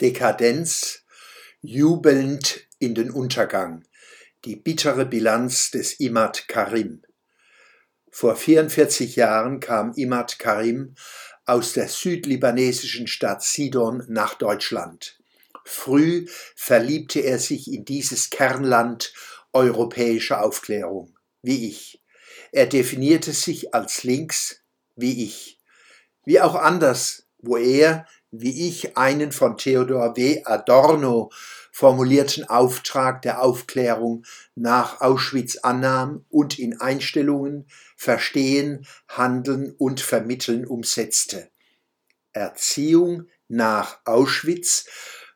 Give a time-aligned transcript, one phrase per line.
[0.00, 1.04] Dekadenz,
[1.60, 3.84] jubelnd in den Untergang.
[4.44, 7.02] Die bittere Bilanz des Imad Karim.
[8.10, 10.94] Vor 44 Jahren kam Imad Karim
[11.46, 15.18] aus der südlibanesischen Stadt Sidon nach Deutschland.
[15.64, 16.26] Früh
[16.56, 19.12] verliebte er sich in dieses Kernland
[19.52, 22.02] europäischer Aufklärung, wie ich.
[22.50, 24.60] Er definierte sich als links,
[24.96, 25.60] wie ich.
[26.24, 28.06] Wie auch anders, wo er,
[28.40, 30.42] wie ich, einen von Theodor W.
[30.44, 31.30] Adorno
[31.70, 41.48] formulierten Auftrag der Aufklärung nach Auschwitz annahm und in Einstellungen, Verstehen, Handeln und Vermitteln umsetzte.
[42.32, 44.86] Erziehung nach Auschwitz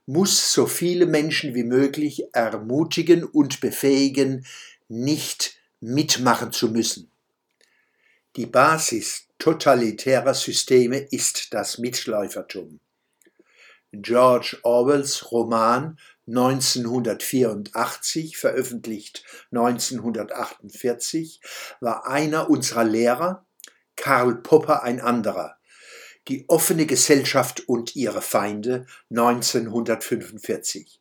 [0.07, 4.47] muss so viele Menschen wie möglich ermutigen und befähigen,
[4.89, 7.11] nicht mitmachen zu müssen.
[8.37, 12.81] Die Basis totalitärer Systeme ist das Mitläufertum.
[13.93, 21.41] George Orwells Roman 1984, veröffentlicht 1948,
[21.81, 23.47] war einer unserer Lehrer,
[23.97, 25.57] Karl Popper ein anderer.
[26.29, 31.01] Die offene Gesellschaft und ihre Feinde 1945.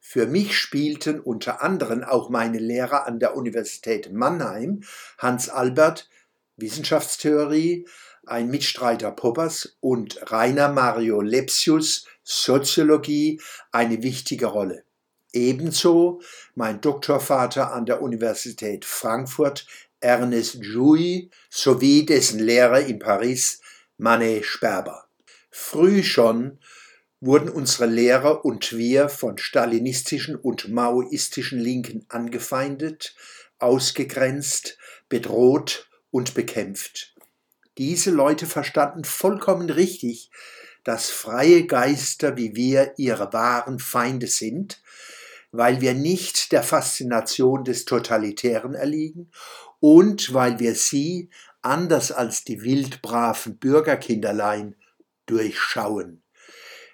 [0.00, 4.82] Für mich spielten unter anderem auch meine Lehrer an der Universität Mannheim,
[5.18, 6.10] Hans Albert,
[6.56, 7.86] Wissenschaftstheorie,
[8.26, 13.40] ein Mitstreiter Poppers und Rainer Mario Lepsius Soziologie
[13.72, 14.84] eine wichtige Rolle.
[15.32, 16.20] Ebenso
[16.54, 19.66] mein Doktorvater an der Universität Frankfurt
[20.00, 23.60] Ernest Jouy sowie dessen Lehrer in Paris
[23.98, 25.06] Manet Sperber.
[25.50, 26.58] Früh schon
[27.20, 33.14] wurden unsere Lehrer und wir von stalinistischen und maoistischen Linken angefeindet,
[33.58, 37.14] ausgegrenzt, bedroht und bekämpft.
[37.78, 40.30] Diese Leute verstanden vollkommen richtig,
[40.84, 44.82] dass freie Geister wie wir ihre wahren Feinde sind,
[45.52, 49.30] weil wir nicht der Faszination des Totalitären erliegen
[49.80, 51.30] und weil wir sie,
[51.62, 54.76] anders als die wildbraven Bürgerkinderlein,
[55.26, 56.22] durchschauen.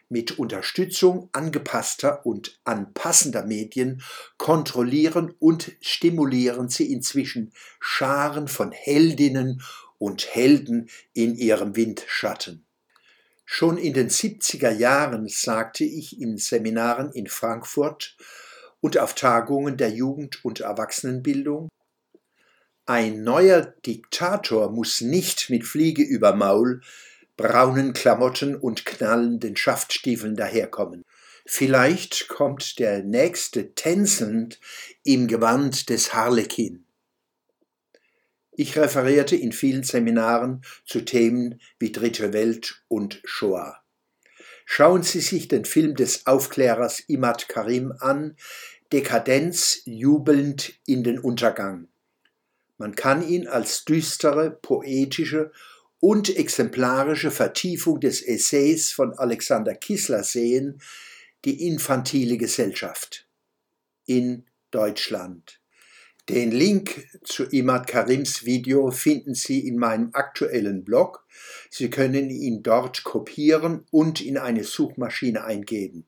[0.09, 4.03] Mit Unterstützung angepasster und anpassender Medien
[4.39, 9.63] kontrollieren und stimulieren sie inzwischen Scharen von Heldinnen
[9.99, 12.65] und Helden in ihrem Windschatten.
[13.45, 18.17] Schon in den 70er Jahren sagte ich in Seminaren in Frankfurt
[18.81, 21.69] und auf Tagungen der Jugend- und Erwachsenenbildung,
[22.89, 26.83] ein neuer Diktator muss nicht mit Fliege über Maul
[27.37, 31.03] braunen Klamotten und knallenden Schaftstiefeln daherkommen.
[31.45, 34.59] Vielleicht kommt der nächste tänzelnd
[35.05, 36.86] im Gewand des Harlekin.
[38.59, 43.83] Ich referierte in vielen Seminaren zu Themen wie Dritte Welt und Shoah.
[44.65, 48.35] Schauen Sie sich den Film des Aufklärers Imad Karim an,
[48.95, 51.89] Dekadenz jubelnd in den Untergang.
[52.79, 55.53] Man kann ihn als düstere, poetische
[56.01, 60.81] und exemplarische Vertiefung des Essays von Alexander Kissler sehen,
[61.45, 63.29] die infantile Gesellschaft
[64.07, 65.61] in Deutschland.
[66.29, 71.25] Den Link zu Imad Karims Video finden Sie in meinem aktuellen Blog.
[71.71, 76.05] Sie können ihn dort kopieren und in eine Suchmaschine eingeben.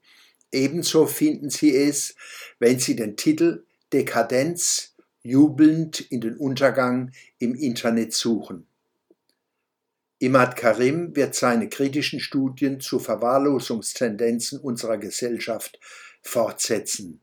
[0.50, 2.16] Ebenso finden Sie es,
[2.58, 8.66] wenn Sie den Titel Dekadenz jubelnd in den Untergang im Internet suchen.
[10.18, 15.78] Imad Karim wird seine kritischen Studien zu Verwahrlosungstendenzen unserer Gesellschaft
[16.22, 17.20] fortsetzen.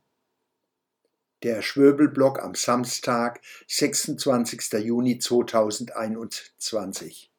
[1.45, 4.83] Der Schwöbelblock am Samstag, 26.
[4.83, 7.31] Juni 2021.